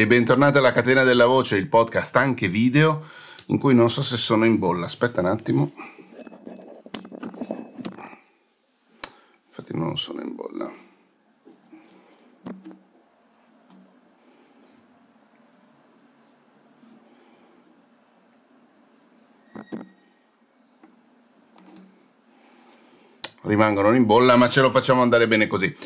e 0.00 0.06
bentornati 0.06 0.56
alla 0.56 0.72
Catena 0.72 1.02
della 1.02 1.26
Voce, 1.26 1.56
il 1.56 1.68
podcast 1.68 2.16
anche 2.16 2.48
video, 2.48 3.04
in 3.48 3.58
cui 3.58 3.74
non 3.74 3.90
so 3.90 4.02
se 4.02 4.16
sono 4.16 4.46
in 4.46 4.58
bolla. 4.58 4.86
Aspetta 4.86 5.20
un 5.20 5.26
attimo. 5.26 5.70
Infatti 9.48 9.76
non 9.76 9.98
sono 9.98 10.22
in 10.22 10.34
bolla. 10.34 10.72
Rimangono 23.42 23.94
in 23.94 24.06
bolla, 24.06 24.36
ma 24.36 24.48
ce 24.48 24.62
lo 24.62 24.70
facciamo 24.70 25.02
andare 25.02 25.28
bene 25.28 25.46
così. 25.46 25.76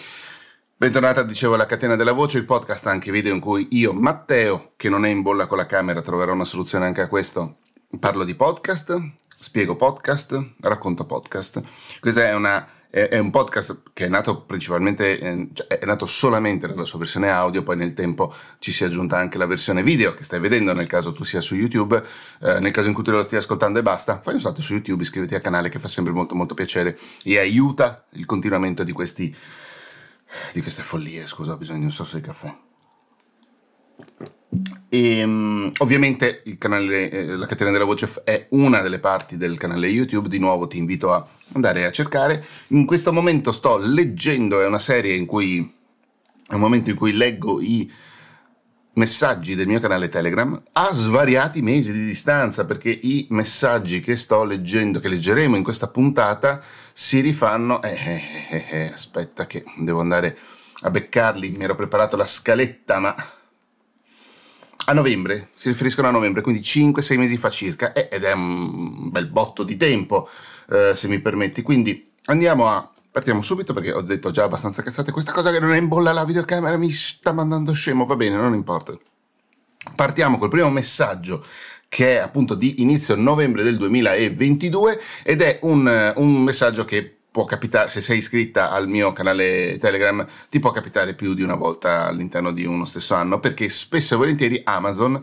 Bentornata, 0.76 1.22
dicevo, 1.22 1.54
alla 1.54 1.66
Catena 1.66 1.94
della 1.94 2.10
Voce, 2.10 2.36
il 2.36 2.44
podcast 2.44 2.88
anche 2.88 3.12
video 3.12 3.32
in 3.32 3.38
cui 3.38 3.68
io, 3.70 3.92
Matteo, 3.92 4.72
che 4.76 4.88
non 4.88 5.04
è 5.04 5.08
in 5.08 5.22
bolla 5.22 5.46
con 5.46 5.56
la 5.56 5.66
camera, 5.66 6.02
troverò 6.02 6.32
una 6.32 6.44
soluzione 6.44 6.84
anche 6.84 7.00
a 7.00 7.06
questo. 7.06 7.58
Parlo 8.00 8.24
di 8.24 8.34
podcast, 8.34 9.00
spiego 9.38 9.76
podcast, 9.76 10.36
racconto 10.62 11.06
podcast. 11.06 11.62
Questo 12.00 12.20
è, 12.20 12.34
è, 12.90 13.08
è 13.08 13.18
un 13.18 13.30
podcast 13.30 13.82
che 13.92 14.06
è 14.06 14.08
nato 14.08 14.42
principalmente, 14.42 15.16
eh, 15.20 15.48
cioè 15.52 15.78
è 15.78 15.84
nato 15.86 16.06
solamente 16.06 16.66
nella 16.66 16.84
sua 16.84 16.98
versione 16.98 17.30
audio, 17.30 17.62
poi 17.62 17.76
nel 17.76 17.94
tempo 17.94 18.34
ci 18.58 18.72
si 18.72 18.82
è 18.82 18.88
aggiunta 18.88 19.16
anche 19.16 19.38
la 19.38 19.46
versione 19.46 19.84
video 19.84 20.12
che 20.12 20.24
stai 20.24 20.40
vedendo 20.40 20.72
nel 20.72 20.88
caso 20.88 21.12
tu 21.12 21.22
sia 21.22 21.40
su 21.40 21.54
YouTube, 21.54 22.02
eh, 22.40 22.58
nel 22.58 22.72
caso 22.72 22.88
in 22.88 22.94
cui 22.94 23.04
tu 23.04 23.12
lo 23.12 23.22
stia 23.22 23.38
ascoltando 23.38 23.78
e 23.78 23.82
basta, 23.82 24.18
fai 24.20 24.34
un 24.34 24.40
salto 24.40 24.60
su 24.60 24.72
YouTube, 24.72 25.04
iscriviti 25.04 25.36
al 25.36 25.40
canale 25.40 25.68
che 25.68 25.78
fa 25.78 25.86
sempre 25.86 26.12
molto 26.12 26.34
molto 26.34 26.54
piacere 26.54 26.98
e 27.22 27.38
aiuta 27.38 28.06
il 28.14 28.26
continuamento 28.26 28.82
di 28.82 28.90
questi 28.90 29.36
di 30.52 30.60
queste 30.60 30.82
follie, 30.82 31.26
scusa, 31.26 31.52
ho 31.52 31.56
bisogno 31.56 31.78
di 31.80 31.84
un 31.84 31.90
sorso 31.90 32.16
di 32.16 32.22
caffè. 32.22 32.54
E, 34.88 35.24
um, 35.24 35.72
ovviamente 35.78 36.42
canale, 36.58 37.10
eh, 37.10 37.26
la 37.36 37.46
catena 37.46 37.70
della 37.70 37.84
voce 37.84 38.08
è 38.22 38.46
una 38.50 38.80
delle 38.80 39.00
parti 39.00 39.36
del 39.36 39.58
canale 39.58 39.88
YouTube, 39.88 40.28
di 40.28 40.38
nuovo 40.38 40.68
ti 40.68 40.78
invito 40.78 41.12
a 41.12 41.26
andare 41.54 41.84
a 41.84 41.90
cercare. 41.90 42.44
In 42.68 42.86
questo 42.86 43.12
momento 43.12 43.50
sto 43.50 43.76
leggendo, 43.76 44.60
è 44.60 44.66
una 44.66 44.78
serie 44.78 45.14
in 45.14 45.26
cui, 45.26 45.58
è 46.46 46.54
un 46.54 46.60
momento 46.60 46.90
in 46.90 46.96
cui 46.96 47.12
leggo 47.12 47.60
i 47.60 47.90
messaggi 48.94 49.54
del 49.54 49.66
mio 49.66 49.80
canale 49.80 50.08
Telegram 50.08 50.60
a 50.72 50.88
svariati 50.92 51.62
mesi 51.62 51.92
di 51.92 52.04
distanza, 52.04 52.64
perché 52.64 52.90
i 52.90 53.26
messaggi 53.30 54.00
che 54.00 54.16
sto 54.16 54.44
leggendo, 54.44 55.00
che 55.00 55.08
leggeremo 55.08 55.56
in 55.56 55.62
questa 55.62 55.88
puntata, 55.88 56.62
si 56.92 57.20
rifanno. 57.20 57.82
Eh, 57.82 57.92
eh, 57.92 58.22
eh, 58.50 58.64
eh, 58.70 58.92
aspetta, 58.92 59.46
che 59.46 59.64
devo 59.76 60.00
andare 60.00 60.38
a 60.82 60.90
beccarli. 60.90 61.50
Mi 61.50 61.64
ero 61.64 61.74
preparato 61.74 62.16
la 62.16 62.26
scaletta, 62.26 62.98
ma 62.98 63.14
a 64.86 64.92
novembre, 64.92 65.48
si 65.54 65.68
riferiscono 65.68 66.08
a 66.08 66.10
novembre, 66.10 66.42
quindi 66.42 66.60
5-6 66.60 67.16
mesi 67.16 67.36
fa 67.36 67.48
circa, 67.48 67.92
eh, 67.92 68.08
ed 68.10 68.24
è 68.24 68.32
un 68.32 69.10
bel 69.10 69.26
botto 69.26 69.62
di 69.62 69.76
tempo, 69.76 70.28
eh, 70.70 70.92
se 70.94 71.08
mi 71.08 71.20
permetti. 71.20 71.62
Quindi 71.62 72.12
andiamo 72.26 72.68
a. 72.68 72.88
Partiamo 73.14 73.42
subito 73.42 73.72
perché 73.72 73.92
ho 73.92 74.00
detto 74.00 74.32
già 74.32 74.42
abbastanza 74.42 74.82
cazzate. 74.82 75.12
Questa 75.12 75.30
cosa 75.30 75.52
che 75.52 75.60
non 75.60 75.72
è 75.72 75.76
in 75.76 75.86
bolla 75.86 76.10
la 76.10 76.24
videocamera 76.24 76.76
mi 76.76 76.90
sta 76.90 77.30
mandando 77.30 77.72
scemo, 77.72 78.06
va 78.06 78.16
bene, 78.16 78.34
non 78.34 78.54
importa. 78.54 78.92
Partiamo 79.94 80.36
col 80.36 80.48
primo 80.48 80.68
messaggio 80.68 81.46
che 81.86 82.16
è 82.16 82.18
appunto 82.18 82.56
di 82.56 82.82
inizio 82.82 83.14
novembre 83.14 83.62
del 83.62 83.76
2022 83.76 85.00
ed 85.22 85.42
è 85.42 85.60
un, 85.62 86.12
un 86.16 86.42
messaggio 86.42 86.84
che 86.84 87.18
può 87.30 87.44
capitare, 87.44 87.88
se 87.88 88.00
sei 88.00 88.18
iscritta 88.18 88.72
al 88.72 88.88
mio 88.88 89.12
canale 89.12 89.78
Telegram, 89.78 90.26
ti 90.50 90.58
può 90.58 90.72
capitare 90.72 91.14
più 91.14 91.34
di 91.34 91.42
una 91.44 91.54
volta 91.54 92.06
all'interno 92.06 92.50
di 92.50 92.64
uno 92.64 92.84
stesso 92.84 93.14
anno, 93.14 93.38
perché 93.38 93.68
spesso 93.68 94.14
e 94.14 94.16
volentieri 94.16 94.60
Amazon 94.64 95.22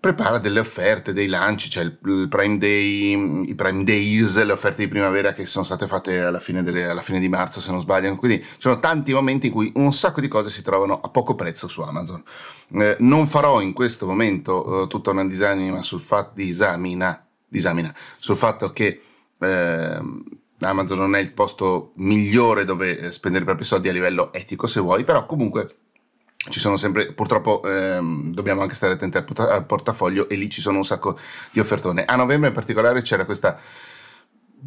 prepara 0.00 0.38
delle 0.38 0.60
offerte, 0.60 1.12
dei 1.12 1.26
lanci, 1.26 1.68
c'è 1.68 1.82
il, 1.82 1.98
il 2.04 2.28
Prime 2.28 2.56
Day, 2.56 3.48
i 3.48 3.54
Prime 3.54 3.82
Days, 3.82 4.42
le 4.42 4.52
offerte 4.52 4.82
di 4.82 4.88
primavera 4.88 5.32
che 5.32 5.44
sono 5.44 5.64
state 5.64 5.88
fatte 5.88 6.20
alla 6.20 6.38
fine, 6.38 6.62
delle, 6.62 6.84
alla 6.84 7.02
fine 7.02 7.18
di 7.18 7.28
marzo 7.28 7.60
se 7.60 7.70
non 7.72 7.80
sbaglio, 7.80 8.14
quindi 8.16 8.40
ci 8.40 8.56
sono 8.58 8.78
tanti 8.78 9.12
momenti 9.12 9.48
in 9.48 9.52
cui 9.52 9.72
un 9.74 9.92
sacco 9.92 10.20
di 10.20 10.28
cose 10.28 10.50
si 10.50 10.62
trovano 10.62 11.00
a 11.00 11.08
poco 11.08 11.34
prezzo 11.34 11.66
su 11.66 11.82
Amazon. 11.82 12.22
Eh, 12.74 12.96
non 13.00 13.26
farò 13.26 13.60
in 13.60 13.72
questo 13.72 14.06
momento 14.06 14.82
eh, 14.82 14.86
tutta 14.86 15.10
una 15.10 15.26
disamina 15.26 15.82
sul 15.82 16.00
fatto, 16.00 16.32
disamina, 16.34 17.26
disamina, 17.48 17.92
sul 18.18 18.36
fatto 18.36 18.72
che 18.72 19.00
eh, 19.40 20.00
Amazon 20.60 20.98
non 20.98 21.16
è 21.16 21.18
il 21.18 21.32
posto 21.32 21.92
migliore 21.96 22.64
dove 22.64 23.10
spendere 23.10 23.42
i 23.42 23.46
propri 23.46 23.64
soldi 23.64 23.88
a 23.88 23.92
livello 23.92 24.32
etico 24.32 24.66
se 24.68 24.80
vuoi, 24.80 25.02
però 25.02 25.26
comunque 25.26 25.68
ci 26.50 26.60
sono 26.60 26.76
sempre, 26.76 27.12
purtroppo 27.12 27.62
ehm, 27.64 28.32
dobbiamo 28.32 28.62
anche 28.62 28.74
stare 28.74 28.92
attenti 28.94 29.16
al, 29.16 29.64
portafoglio 29.66 30.28
e 30.28 30.36
lì 30.36 30.48
ci 30.48 30.60
sono 30.60 30.78
un 30.78 30.84
sacco 30.84 31.18
di 31.50 31.58
offertone. 31.58 32.04
A 32.04 32.14
novembre 32.14 32.48
in 32.48 32.54
particolare 32.54 33.02
c'era 33.02 33.24
questa 33.24 33.58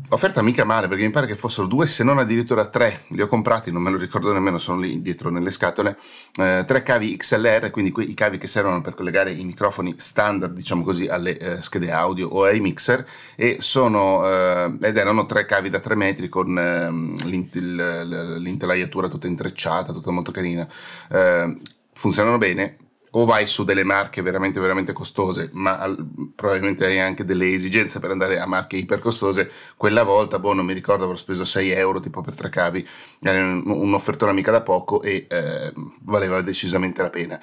offerta 0.10 0.42
mica 0.42 0.64
male 0.64 0.88
perché 0.88 1.04
mi 1.04 1.12
pare 1.12 1.28
che 1.28 1.36
fossero 1.36 1.68
due 1.68 1.86
se 1.88 2.04
non 2.04 2.18
addirittura 2.18 2.66
tre. 2.68 3.04
Li 3.10 3.22
ho 3.22 3.28
comprati 3.28 3.72
non 3.72 3.82
me 3.82 3.90
lo 3.90 3.98
ricordo 3.98 4.32
nemmeno 4.32 4.58
sono 4.58 4.80
lì 4.80 5.02
dietro 5.02 5.30
nelle 5.30 5.52
scatole. 5.52 5.98
Eh, 6.36 6.64
tre 6.66 6.84
cavi 6.84 7.16
XLR 7.18 7.70
quindi 7.72 7.92
que- 7.92 8.04
i 8.04 8.14
cavi 8.14 8.38
che 8.38 8.48
servono 8.48 8.82
per 8.82 8.96
collegare 8.96 9.32
i 9.32 9.44
microfoni 9.44 9.96
standard 9.98 10.54
diciamo 10.54 10.84
così 10.84 11.08
alle 11.08 11.38
eh, 11.38 11.62
schede 11.62 11.92
audio 11.92 12.28
o 12.30 12.44
ai 12.44 12.60
mixer. 12.60 13.06
E 13.36 13.58
sono 13.60 14.26
eh, 14.28 14.72
ed 14.82 14.98
erano 14.98 15.26
tre 15.26 15.46
cavi 15.46 15.70
da 15.70 15.80
tre 15.80 15.96
metri 15.96 16.30
con 16.30 16.58
ehm, 16.58 17.26
l'int- 17.26 17.56
l'intelaiatura 17.56 19.08
tutta 19.08 19.28
intrecciata 19.28 19.94
tutta 19.94 20.12
molto 20.12 20.32
carina. 20.32 20.68
Eh, 21.10 21.56
funzionano 21.94 22.38
bene 22.38 22.78
o 23.12 23.26
vai 23.26 23.46
su 23.46 23.64
delle 23.64 23.84
marche 23.84 24.22
veramente 24.22 24.60
veramente 24.60 24.94
costose, 24.94 25.50
ma 25.54 25.94
probabilmente 26.36 26.86
hai 26.86 27.00
anche 27.00 27.26
delle 27.26 27.52
esigenze 27.52 28.00
per 28.00 28.12
andare 28.12 28.40
a 28.40 28.46
marche 28.46 28.78
ipercostose, 28.78 29.52
quella 29.76 30.04
volta, 30.04 30.40
boh, 30.40 30.54
non 30.54 30.66
mi 30.66 30.74
ricordo, 30.74 31.04
avrò 31.04 31.18
speso 31.18 31.44
6 31.44 31.72
euro 31.72 32.00
tipo 32.00 32.22
per 32.22 32.36
tre 32.36 32.50
cavi, 32.50 32.88
era 33.22 33.44
un'offertona 33.44 34.32
mica 34.32 34.52
da 34.52 34.62
poco 34.62 35.02
e 35.02 35.28
eh, 35.30 35.74
valeva 36.04 36.42
decisamente 36.42 37.02
la 37.02 37.10
pena. 37.10 37.40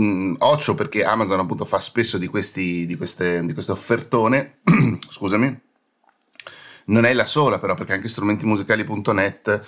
Mm, 0.00 0.34
occhio 0.38 0.74
perché 0.74 1.04
Amazon 1.04 1.40
appunto 1.40 1.64
fa 1.64 1.80
spesso 1.80 2.18
di, 2.18 2.26
questi, 2.26 2.86
di, 2.86 2.96
queste, 2.96 3.44
di 3.44 3.54
queste 3.54 3.72
offertone, 3.72 4.58
scusami, 5.08 5.60
non 6.86 7.04
è 7.04 7.12
la 7.12 7.24
sola 7.24 7.58
però 7.58 7.74
perché 7.74 7.94
anche 7.94 8.08
strumentimusicali.net, 8.08 9.66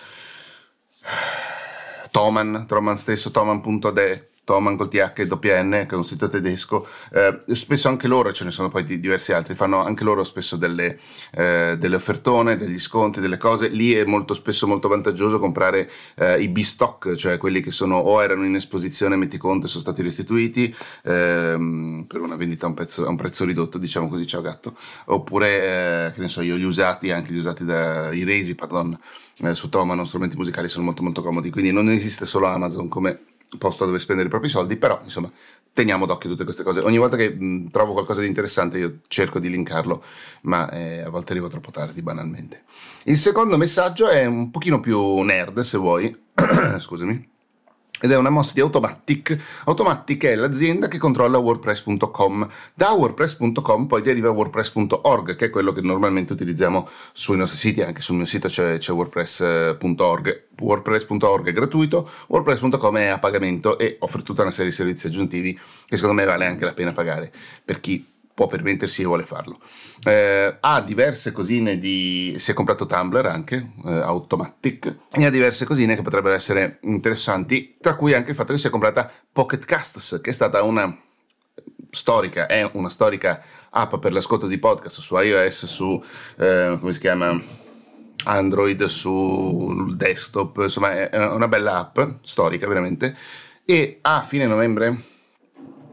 Toman, 2.11 2.65
Troman 2.69 2.97
stesso, 2.97 3.31
Toman.de, 3.31 4.29
Toman 4.49 4.79
col 4.79 4.89
TH 4.89 5.13
e 5.17 5.25
WN, 5.25 5.85
che 5.87 5.91
è 5.91 5.95
un 5.95 6.05
sito 6.05 6.31
tedesco, 6.31 6.87
eh, 7.13 7.43
spesso 7.55 7.89
anche 7.89 8.09
loro, 8.09 8.33
ce 8.33 8.45
ne 8.45 8.51
sono 8.51 8.71
poi 8.71 8.83
di 8.87 8.99
diversi 8.99 9.35
altri, 9.35 9.55
fanno 9.55 9.85
anche 9.85 10.05
loro 10.05 10.25
spesso 10.25 10.57
delle, 10.57 10.99
eh, 11.33 11.77
delle, 11.79 11.97
offertone, 11.97 12.57
degli 12.57 12.79
sconti, 12.79 13.21
delle 13.21 13.37
cose. 13.37 13.69
Lì 13.69 13.93
è 13.93 14.07
molto 14.07 14.33
spesso 14.33 14.67
molto 14.67 14.89
vantaggioso 14.89 15.39
comprare 15.39 15.91
eh, 16.15 16.41
i 16.41 16.49
B-stock, 16.49 17.15
cioè 17.15 17.37
quelli 17.37 17.61
che 17.61 17.71
sono 17.71 17.97
o 17.97 18.23
erano 18.23 18.47
in 18.47 18.55
esposizione, 18.55 19.17
metti 19.17 19.37
conto, 19.37 19.67
e 19.67 19.69
sono 19.69 19.83
stati 19.83 20.01
restituiti 20.01 20.75
ehm, 21.03 22.07
per 22.09 22.23
una 22.23 22.37
vendita 22.37 22.65
a 22.65 22.69
un, 22.71 22.75
pezzo, 22.75 23.05
a 23.05 23.11
un, 23.11 23.17
prezzo 23.17 23.45
ridotto, 23.45 23.77
diciamo 23.77 24.09
così, 24.09 24.27
ciao 24.27 24.41
gatto, 24.41 24.75
oppure, 25.07 26.07
eh, 26.07 26.13
che 26.15 26.23
ne 26.23 26.29
so 26.29 26.41
io, 26.41 26.57
gli 26.57 26.65
usati, 26.65 27.11
anche 27.11 27.35
gli 27.35 27.39
usati 27.39 27.67
da, 27.67 28.11
i 28.15 28.25
resi, 28.25 28.55
pardon, 28.55 28.99
eh, 29.41 29.55
su 29.55 29.69
Toman, 29.69 30.07
strumenti 30.07 30.37
musicali 30.37 30.71
sono 30.71 30.87
molto 30.87 31.03
molto 31.03 31.23
comodi, 31.23 31.51
quindi 31.51 31.71
non 31.71 31.91
esiste 31.91 32.25
solo 32.25 32.47
Amazon 32.47 32.89
come 32.89 33.28
posto 33.57 33.87
dove 33.87 33.99
spendere 33.99 34.29
i 34.29 34.31
propri 34.31 34.49
soldi, 34.49 34.77
però 34.77 35.01
insomma 35.03 35.31
teniamo 35.73 36.07
d'occhio 36.07 36.31
tutte 36.31 36.45
queste 36.45 36.63
cose. 36.63 36.81
Ogni 36.81 36.99
volta 36.99 37.17
che 37.17 37.31
mh, 37.31 37.71
trovo 37.71 37.93
qualcosa 37.93 38.21
di 38.21 38.27
interessante 38.27 38.79
io 38.79 38.99
cerco 39.09 39.39
di 39.39 39.49
linkarlo, 39.49 40.03
ma 40.43 40.69
eh, 40.71 41.01
a 41.01 41.09
volte 41.09 41.33
arrivo 41.33 41.49
troppo 41.49 41.71
tardi 41.71 42.03
banalmente. 42.03 42.65
Il 43.05 43.17
secondo 43.17 43.57
messaggio 43.57 44.09
è 44.09 44.27
un 44.27 44.51
pochino 44.51 44.81
più 44.81 45.21
nerd 45.21 45.61
se 45.61 45.79
vuoi, 45.79 46.15
scusami 46.79 47.37
ed 48.01 48.11
è 48.11 48.17
una 48.17 48.31
mossa 48.31 48.53
di 48.55 48.61
Automatic. 48.61 49.37
Automatic 49.65 50.25
è 50.25 50.35
l'azienda 50.35 50.89
che 50.89 50.99
controlla 50.99 51.39
WordPress.com. 51.39 52.49
Da 52.75 52.91
WordPress.com 52.91 53.87
poi 53.87 54.03
deriva 54.03 54.31
WordPress.org, 54.31 55.37
che 55.37 55.47
è 55.47 55.51
quello 55.51 55.73
che 55.73 55.81
normalmente 55.81 56.33
utilizziamo 56.33 56.89
sui 57.13 57.37
nostri 57.37 57.59
siti, 57.59 57.83
anche 57.83 58.01
sul 58.01 58.17
mio 58.17 58.25
sito 58.25 58.49
c'è, 58.49 58.79
c'è 58.79 58.93
WordPress.org. 58.93 60.47
WordPress.org 60.61 61.49
è 61.49 61.53
gratuito, 61.53 62.09
WordPress.com 62.29 62.97
è 62.99 63.07
a 63.07 63.19
pagamento 63.19 63.79
e 63.79 63.97
offre 64.01 64.23
tutta 64.23 64.43
una 64.43 64.51
serie 64.51 64.71
di 64.71 64.77
servizi 64.77 65.07
aggiuntivi 65.07 65.59
che 65.87 65.97
secondo 65.97 66.21
me 66.21 66.27
vale 66.27 66.47
anche 66.47 66.65
la 66.65 66.73
pena 66.73 66.93
pagare 66.93 67.33
per 67.65 67.81
chi 67.81 68.05
può 68.39 68.47
permettersi 68.47 69.03
e 69.03 69.07
vuole 69.07 69.25
farlo. 69.25 69.59
Eh, 70.05 70.59
ha 70.61 70.81
diverse 70.81 71.33
cosine 71.33 71.77
di... 71.77 72.37
si 72.39 72.53
è 72.53 72.55
comprato 72.55 72.87
Tumblr 72.87 73.27
anche, 73.27 73.73
eh, 73.85 73.91
Automatic, 73.91 74.97
e 75.11 75.27
ha 75.27 75.31
diverse 75.31 75.65
cosine 75.65 75.97
che 75.97 76.03
potrebbero 76.03 76.37
essere 76.37 76.79
interessanti, 76.83 77.75
tra 77.81 77.97
cui 77.97 78.15
anche 78.15 78.31
il 78.31 78.37
fatto 78.37 78.53
che 78.53 78.61
si 78.61 78.69
è 78.69 78.71
comprata 78.71 79.11
Pocket 79.33 79.65
Casts, 79.65 80.21
che 80.23 80.31
è 80.31 80.33
stata 80.33 80.63
una 80.63 80.97
storica, 81.91 82.47
è 82.47 82.71
una 82.75 82.89
storica 82.89 83.43
app 83.71 83.97
per 83.97 84.13
l'ascolto 84.13 84.47
di 84.47 84.59
podcast 84.59 85.01
su 85.01 85.19
iOS, 85.19 85.67
su, 85.67 86.01
eh, 86.37 86.77
come 86.79 86.93
si 86.93 87.01
chiama, 87.01 87.43
Android, 88.23 88.85
sul 88.85 89.97
desktop, 89.97 90.59
insomma 90.59 91.11
è 91.11 91.27
una 91.27 91.49
bella 91.49 91.79
app, 91.79 91.99
storica 92.21 92.69
veramente, 92.69 93.17
e 93.65 93.99
a 94.01 94.23
fine 94.23 94.47
novembre 94.47 94.97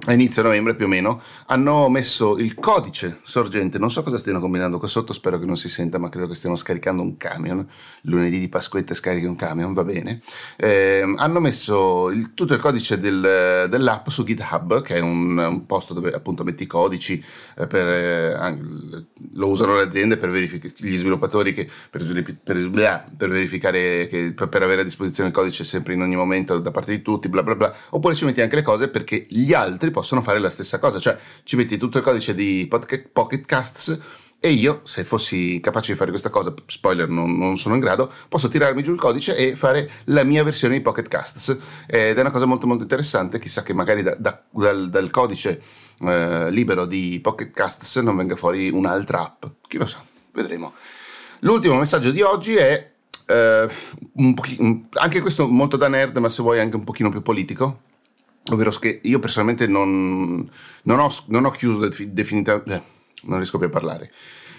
a 0.06 0.14
inizio 0.14 0.44
novembre 0.44 0.76
più 0.76 0.86
o 0.86 0.88
meno, 0.88 1.22
hanno 1.48 1.90
messo 1.90 2.38
il 2.38 2.56
codice 2.56 3.20
sorgente. 3.24 3.80
Non 3.80 3.90
so 3.90 4.04
cosa 4.04 4.18
stiano 4.18 4.40
combinando 4.40 4.78
qua 4.78 4.88
sotto, 4.88 5.14
spero 5.14 5.40
che 5.40 5.46
non 5.46 5.58
si 5.58 5.70
senta, 5.70 5.98
ma 5.98 6.10
credo 6.10 6.28
che 6.28 6.36
stiano 6.36 6.56
scaricando 6.56 7.02
un 7.02 7.18
camion. 7.18 7.68
Lunedì 8.02 8.40
di 8.40 8.48
Pasquetta 8.48 8.94
scarichi 8.94 9.26
un 9.26 9.36
camion, 9.36 9.74
va 9.74 9.84
bene. 9.84 10.22
Eh, 10.58 11.02
hanno 11.18 11.40
messo 11.40 12.10
il, 12.12 12.34
tutto 12.34 12.54
il 12.54 12.60
codice 12.60 13.00
del, 13.00 13.68
dell'app 13.70 14.08
su 14.10 14.24
GitHub, 14.24 14.82
che 14.82 14.96
è 14.96 15.00
un, 15.00 15.38
un, 15.38 15.66
posto 15.66 15.94
dove 15.94 16.12
appunto 16.12 16.44
metti 16.44 16.64
i 16.64 16.68
codici, 16.68 17.24
eh, 17.58 17.68
per, 17.68 17.88
eh, 17.88 18.60
lo 19.34 19.48
usano 19.48 19.76
le 19.76 19.84
aziende 19.84 20.18
per 20.18 20.30
verificare, 20.30 20.74
gli 20.78 20.96
sviluppatori 20.96 21.54
che, 21.54 21.68
per, 21.90 22.06
per, 22.44 22.72
per 23.18 23.30
verificare, 23.30 24.08
che, 24.08 24.34
per 24.34 24.62
avere 24.62 24.82
a 24.82 24.84
disposizione 24.84 25.30
il 25.30 25.36
codice 25.36 25.64
sempre 25.64 25.94
in 25.94 26.02
ogni 26.02 26.16
momento 26.16 26.60
da 26.60 26.72
parte 26.72 26.92
di 26.92 27.02
tutti, 27.02 27.28
bla 27.28 27.42
bla 27.42 27.56
bla. 27.56 27.76
Oppure 27.90 28.14
ci 28.14 28.26
metti 28.26 28.42
anche 28.42 28.56
le 28.56 28.62
cose 28.62 28.88
perché 28.88 29.26
gli 29.30 29.54
altri 29.54 29.85
possono 29.92 30.22
fare 30.22 30.40
la 30.40 30.50
stessa 30.50 30.80
cosa, 30.80 31.00
cioè 31.00 31.18
ci 31.44 31.56
metti 31.56 31.78
tutto 31.78 31.98
il 31.98 32.04
codice 32.04 32.34
di 32.36 32.68
Pocket 32.68 33.46
Casts 33.46 34.00
e 34.46 34.52
io, 34.52 34.82
se 34.84 35.04
fossi 35.04 35.60
capace 35.60 35.94
di 35.94 35.98
fare 35.98 36.12
questa 36.12 36.30
cosa, 36.30 36.54
spoiler, 36.68 37.08
non, 37.08 37.36
non, 37.36 37.58
sono 37.58 37.74
in 37.74 37.82
grado, 37.82 38.12
posso 38.30 38.48
tirarmi 38.48 38.84
giù 38.84 38.94
il 38.94 39.00
codice 39.00 39.36
e 39.36 39.56
fare 39.56 39.90
la 40.06 40.24
mia 40.24 40.44
versione 40.44 40.76
di 40.76 40.82
Pocket 40.82 41.08
Casts. 41.08 41.58
Ed 41.88 42.16
è 42.16 42.20
una 42.20 42.30
cosa 42.30 42.46
molto 42.46 42.68
molto 42.68 42.84
interessante, 42.84 43.40
chissà 43.40 43.64
che 43.64 43.74
magari 43.74 44.04
da, 44.04 44.16
da, 44.20 44.40
dal, 44.52 44.92
dal, 44.92 45.10
codice 45.10 45.60
eh, 46.00 46.52
libero 46.52 46.86
di 46.86 47.20
Pocket 47.24 47.52
Casts 47.52 47.96
non 47.98 48.18
venga 48.18 48.36
fuori 48.36 48.70
un'altra 48.70 49.22
app. 49.22 49.46
Chi 49.68 49.80
lo 49.80 49.88
sa, 49.88 50.04
vedremo. 50.34 50.72
L'ultimo 51.40 51.76
messaggio 51.76 52.12
di 52.12 52.22
oggi 52.22 52.56
è 52.56 52.92
eh, 53.26 53.68
un 54.14 54.34
pochino, 54.36 54.86
anche 54.94 55.22
questo 55.22 55.48
molto 55.48 55.76
da 55.76 55.88
nerd, 55.88 56.18
ma 56.18 56.30
se 56.30 56.44
vuoi 56.44 56.60
anche 56.60 56.76
un 56.76 56.84
pochino 56.84 57.10
più 57.10 57.24
politico 57.24 57.80
ovvero 58.52 58.70
che 58.72 59.00
io 59.04 59.20
personalmente 59.20 59.68
non, 59.68 60.50
non, 60.84 61.00
ho, 61.00 61.10
non 61.28 61.46
ho, 61.46 61.52
chiuso 61.52 61.88
definitivamente, 61.88 62.74
eh, 62.74 62.82
non 63.24 63.38
riesco 63.38 63.58
più 63.58 63.68
a 63.68 63.72
parlare, 63.72 64.12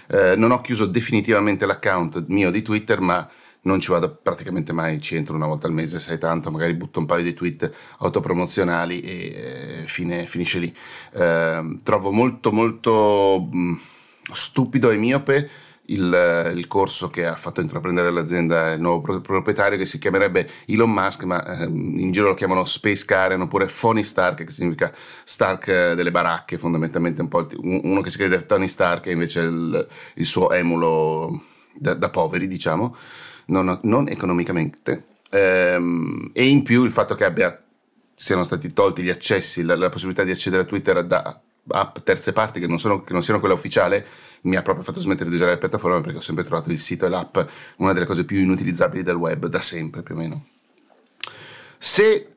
eh, 0.07 0.35
non 0.35 0.51
ho 0.51 0.61
chiuso 0.61 0.85
definitivamente 0.85 1.65
l'account 1.65 2.25
mio 2.27 2.51
di 2.51 2.61
Twitter, 2.61 2.99
ma 2.99 3.29
non 3.61 3.79
ci 3.79 3.91
vado 3.91 4.17
praticamente 4.21 4.71
mai, 4.71 5.01
ci 5.01 5.15
entro 5.15 5.35
una 5.35 5.45
volta 5.45 5.67
al 5.67 5.73
mese, 5.73 5.99
se 5.99 6.13
è 6.13 6.17
tanto, 6.17 6.51
magari 6.51 6.73
butto 6.73 6.99
un 6.99 7.05
paio 7.05 7.23
di 7.23 7.33
tweet 7.33 7.71
autopromozionali 7.99 9.01
e 9.01 9.81
eh, 9.81 9.87
fine, 9.87 10.25
finisce 10.25 10.59
lì. 10.59 10.75
Eh, 11.13 11.79
trovo 11.83 12.11
molto 12.11 12.51
molto 12.51 13.47
mh, 13.51 13.59
mm, 13.59 13.73
stupido 14.31 14.89
e 14.89 14.97
miope 14.97 15.49
il, 15.87 16.53
il, 16.55 16.67
corso 16.67 17.09
che 17.09 17.25
ha 17.25 17.35
fatto 17.35 17.61
intraprendere 17.61 18.11
l'azienda 18.11 18.73
il 18.73 18.81
nuovo 18.81 19.19
proprietario 19.21 19.77
che 19.77 19.85
si 19.85 19.99
chiamerebbe 19.99 20.49
Elon 20.65 20.91
Musk 20.91 21.23
ma 21.23 21.61
eh, 21.61 21.65
in 21.65 22.11
giro 22.11 22.27
lo 22.27 22.33
chiamano 22.33 22.65
Space 22.65 23.05
Karen 23.05 23.41
oppure 23.41 23.67
Phony 23.67 24.03
Stark 24.03 24.43
che 24.43 24.51
significa 24.51 24.93
Stark 25.23 25.67
eh, 25.67 25.95
delle 25.95 26.11
baracche 26.11 26.57
fondamentalmente 26.57 27.21
un 27.21 27.27
po' 27.27 27.47
uno 27.57 28.01
che 28.01 28.09
si 28.09 28.17
crede 28.17 28.45
Tony 28.45 28.67
Stark 28.67 29.05
e 29.07 29.11
invece 29.11 29.41
il, 29.41 29.87
il 30.15 30.25
suo 30.25 30.51
emulo 30.51 31.41
da, 31.73 31.93
da, 31.93 32.09
poveri 32.09 32.47
diciamo 32.47 32.95
non, 33.47 33.79
non 33.83 34.09
economicamente. 34.09 35.05
Ehm, 35.29 36.31
e 36.33 36.47
in 36.47 36.63
più 36.63 36.83
il 36.83 36.91
fatto 36.91 37.15
che 37.15 37.25
abbia 37.25 37.57
siano 38.15 38.43
stati 38.43 38.73
tolti 38.73 39.03
gli 39.03 39.09
accessi 39.09 39.61
la, 39.61 39.75
la 39.75 39.89
possibilità 39.89 40.23
di 40.23 40.31
accedere 40.31 40.63
a 40.63 40.65
Twitter 40.65 41.05
da 41.05 41.39
app 41.69 41.97
terze 41.99 42.33
parti 42.33 42.59
che 42.59 42.67
non, 42.67 42.79
sono, 42.79 43.03
che 43.03 43.13
non 43.13 43.21
siano 43.21 43.39
quella 43.39 43.55
ufficiale 43.55 44.05
mi 44.41 44.55
ha 44.55 44.61
proprio 44.61 44.83
fatto 44.83 44.99
smettere 44.99 45.29
di 45.29 45.35
usare 45.35 45.51
la 45.51 45.57
piattaforma 45.57 46.01
perché 46.01 46.17
ho 46.17 46.21
sempre 46.21 46.43
trovato 46.43 46.69
il 46.69 46.79
sito 46.79 47.05
e 47.05 47.09
l'app 47.09 47.37
una 47.77 47.93
delle 47.93 48.05
cose 48.05 48.23
più 48.23 48.39
inutilizzabili 48.39 49.03
del 49.03 49.15
web 49.15 49.47
da 49.47 49.61
sempre 49.61 50.03
più 50.03 50.15
o 50.15 50.17
meno. 50.17 50.45
Se 51.77 52.31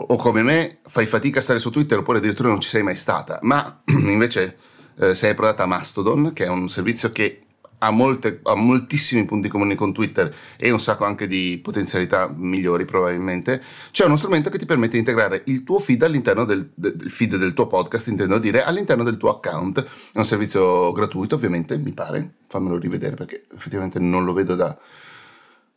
o 0.00 0.16
come 0.16 0.42
me 0.42 0.78
fai 0.86 1.06
fatica 1.06 1.40
a 1.40 1.42
stare 1.42 1.58
su 1.58 1.70
Twitter 1.70 1.98
oppure 1.98 2.18
addirittura 2.18 2.48
non 2.48 2.60
ci 2.60 2.68
sei 2.68 2.82
mai 2.82 2.94
stata, 2.94 3.38
ma 3.42 3.82
invece 3.86 4.56
eh, 4.96 5.14
sei 5.14 5.30
approdata 5.30 5.64
a 5.64 5.66
Mastodon, 5.66 6.32
che 6.32 6.44
è 6.44 6.48
un 6.48 6.68
servizio 6.68 7.10
che 7.12 7.42
ha, 7.78 7.90
molte, 7.90 8.40
ha, 8.42 8.54
moltissimi 8.54 9.24
punti 9.24 9.48
comuni 9.48 9.74
con 9.74 9.92
Twitter 9.92 10.34
e 10.56 10.70
un 10.70 10.80
sacco 10.80 11.04
anche 11.04 11.26
di 11.26 11.60
potenzialità 11.62 12.32
migliori 12.34 12.84
probabilmente, 12.84 13.62
c'è 13.90 14.04
uno 14.04 14.16
strumento 14.16 14.50
che 14.50 14.58
ti 14.58 14.66
permette 14.66 14.92
di 14.92 14.98
integrare 14.98 15.42
il 15.46 15.64
tuo 15.64 15.78
feed 15.78 16.02
all'interno 16.02 16.44
del, 16.44 16.70
del 16.74 17.10
feed 17.10 17.36
del 17.36 17.54
tuo 17.54 17.66
podcast, 17.66 18.08
intendo 18.08 18.38
dire, 18.38 18.62
all'interno 18.62 19.04
del 19.04 19.16
tuo 19.16 19.30
account. 19.30 19.80
È 20.12 20.18
un 20.18 20.24
servizio 20.24 20.92
gratuito 20.92 21.34
ovviamente, 21.34 21.78
mi 21.78 21.92
pare, 21.92 22.34
fammelo 22.46 22.78
rivedere 22.78 23.14
perché 23.14 23.46
effettivamente 23.54 23.98
non 23.98 24.24
lo 24.24 24.32
vedo 24.32 24.54
da 24.54 24.76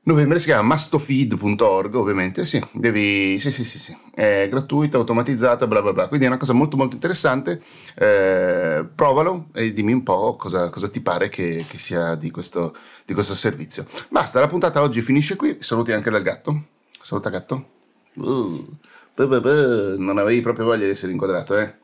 novembre 0.03 0.39
si 0.39 0.45
chiama 0.45 0.67
mastofeed.org 0.69 1.95
ovviamente 1.95 2.45
sì, 2.45 2.63
devi, 2.71 3.37
sì 3.37 3.51
sì 3.51 3.63
sì 3.63 3.77
sì 3.77 3.97
è 4.13 4.47
gratuito, 4.49 4.97
automatizzato 4.97 5.67
bla 5.67 5.81
bla 5.81 5.93
bla 5.93 6.07
quindi 6.07 6.25
è 6.25 6.29
una 6.29 6.37
cosa 6.37 6.53
molto 6.53 6.75
molto 6.75 6.95
interessante 6.95 7.61
eh, 7.95 8.85
provalo 8.95 9.47
e 9.53 9.73
dimmi 9.73 9.93
un 9.93 10.03
po' 10.03 10.35
cosa, 10.35 10.69
cosa 10.69 10.89
ti 10.89 11.01
pare 11.01 11.29
che, 11.29 11.65
che 11.67 11.77
sia 11.77 12.15
di 12.15 12.31
questo, 12.31 12.75
di 13.05 13.13
questo, 13.13 13.35
servizio. 13.35 13.85
Basta, 14.09 14.39
la 14.39 14.47
puntata 14.47 14.81
oggi 14.81 15.01
finisce 15.01 15.35
qui 15.35 15.57
saluti 15.59 15.91
anche 15.91 16.09
dal 16.09 16.21
gatto. 16.21 16.63
Saluta 17.01 17.29
gatto. 17.29 17.69
Uh, 18.13 18.77
non 19.15 20.17
avevi 20.17 20.41
proprio 20.41 20.65
voglia 20.65 20.85
di 20.85 20.91
essere 20.91 21.11
inquadrato 21.11 21.57
eh. 21.57 21.75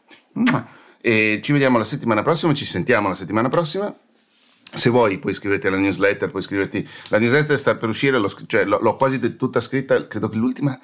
E 0.99 1.39
ci 1.41 1.51
vediamo 1.51 1.77
la 1.77 1.83
settimana 1.83 2.21
prossima 2.21 2.53
ci 2.53 2.65
sentiamo 2.65 3.07
la 3.07 3.15
settimana 3.15 3.49
prossima 3.49 3.93
se 4.77 4.89
vuoi 4.89 5.18
puoi 5.18 5.33
iscriverti 5.33 5.68
alla 5.68 5.77
newsletter, 5.77 6.29
puoi 6.29 6.41
iscriverti. 6.41 6.88
La 7.09 7.19
newsletter 7.19 7.57
sta 7.57 7.75
per 7.75 7.89
uscire, 7.89 8.18
l'ho, 8.18 8.31
cioè, 8.45 8.63
l'ho, 8.65 8.79
l'ho 8.79 8.95
quasi 8.95 9.35
tutta 9.35 9.59
scritta, 9.59 10.07
credo 10.07 10.29
che 10.29 10.38
l'ultima 10.38 10.79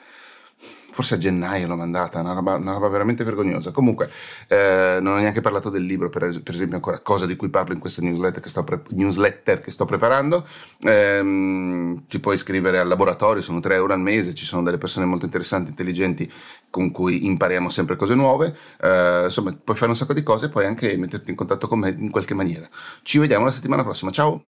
forse 0.93 1.15
a 1.15 1.17
gennaio 1.17 1.67
l'ho 1.67 1.75
mandata, 1.75 2.19
una 2.19 2.33
roba, 2.33 2.55
una 2.55 2.73
roba 2.73 2.87
veramente 2.87 3.23
vergognosa. 3.23 3.71
Comunque, 3.71 4.09
eh, 4.47 4.99
non 5.01 5.15
ho 5.15 5.19
neanche 5.19 5.41
parlato 5.41 5.69
del 5.69 5.83
libro, 5.83 6.09
per, 6.09 6.41
per, 6.41 6.53
esempio, 6.53 6.75
ancora, 6.75 6.99
cosa 6.99 7.25
di 7.25 7.35
cui 7.35 7.49
parlo 7.49 7.73
in 7.73 7.79
questa 7.79 8.01
newsletter 8.01 8.41
che 8.41 8.49
sto, 8.49 8.63
pre- 8.63 8.81
newsletter 8.89 9.59
che 9.59 9.71
sto 9.71 9.85
preparando. 9.85 10.45
Eh, 10.79 12.01
ti 12.07 12.19
puoi 12.19 12.35
iscrivere 12.35 12.79
al 12.79 12.87
laboratorio, 12.87 13.41
sono 13.41 13.59
3 13.59 13.75
euro 13.75 13.93
al 13.93 13.99
mese, 13.99 14.33
ci 14.33 14.45
sono 14.45 14.63
delle 14.63 14.77
persone 14.77 15.05
molto 15.05 15.25
interessanti, 15.25 15.69
intelligenti, 15.69 16.31
con 16.69 16.91
cui 16.91 17.25
impariamo 17.25 17.69
sempre 17.69 17.95
cose 17.95 18.13
nuove. 18.15 18.55
Eh, 18.81 19.23
insomma, 19.25 19.55
puoi 19.61 19.75
fare 19.75 19.91
un 19.91 19.97
sacco 19.97 20.13
di 20.13 20.23
cose 20.23 20.45
e 20.45 20.49
puoi 20.49 20.65
anche 20.65 20.95
metterti 20.97 21.31
in 21.31 21.35
contatto 21.35 21.67
con 21.67 21.79
me 21.79 21.89
in 21.89 22.11
qualche 22.11 22.33
maniera. 22.33 22.67
Ci 23.01 23.19
vediamo 23.19 23.45
la 23.45 23.51
settimana 23.51 23.83
prossima, 23.83 24.11
ciao! 24.11 24.41